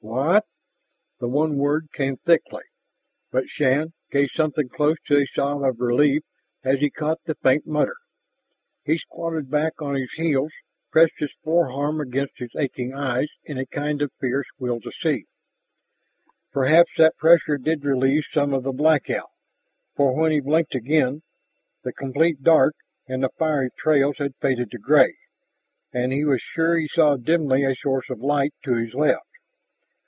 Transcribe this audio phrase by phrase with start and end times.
[0.03, 0.45] "What?"
[1.19, 2.63] The one word came thickly,
[3.31, 6.23] but Shann gave something close to a sob of relief
[6.63, 7.95] as he caught the faint mutter.
[8.83, 10.51] He squatted back on his heels,
[10.91, 15.25] pressed his forearm against his aching eyes in a kind of fierce will to see.
[16.51, 19.29] Perhaps that pressure did relieve some of the blackout,
[19.95, 21.21] for when he blinked again,
[21.83, 22.75] the complete dark
[23.07, 25.17] and the fiery trails had faded to gray,
[25.93, 29.23] and he was sure he saw dimly a source of light to his left.